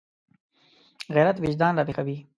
[1.15, 2.17] غیرت وجدان راویښوي